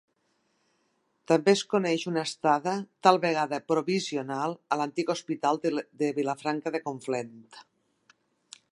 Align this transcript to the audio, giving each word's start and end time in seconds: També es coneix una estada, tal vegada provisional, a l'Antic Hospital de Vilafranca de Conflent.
També 1.31 1.53
es 1.57 1.61
coneix 1.73 2.05
una 2.11 2.23
estada, 2.29 2.73
tal 3.09 3.21
vegada 3.27 3.61
provisional, 3.73 4.57
a 4.77 4.81
l'Antic 4.81 5.13
Hospital 5.17 5.63
de 6.03 6.11
Vilafranca 6.19 6.77
de 6.79 6.85
Conflent. 6.89 7.39